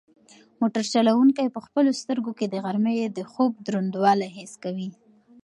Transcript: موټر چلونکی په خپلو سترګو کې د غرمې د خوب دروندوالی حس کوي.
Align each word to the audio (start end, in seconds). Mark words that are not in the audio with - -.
موټر 0.59 0.83
چلونکی 0.93 1.53
په 1.55 1.59
خپلو 1.65 1.91
سترګو 2.01 2.31
کې 2.37 2.45
د 2.49 2.55
غرمې 2.63 2.95
د 3.17 3.19
خوب 3.31 3.51
دروندوالی 3.67 4.29
حس 4.37 4.53
کوي. 4.63 4.89